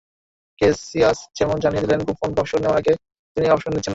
Cassius 0.61 1.19
যেমন 1.37 1.57
জানিয়ে 1.59 1.83
দিলেন, 1.85 1.99
বুফন 2.03 2.29
অবসর 2.33 2.59
নেওয়ার 2.61 2.79
আগে 2.79 2.93
তিনি 3.37 3.47
অবসর 3.49 3.69
নিচ্ছেন 3.69 3.79
না। 3.79 3.89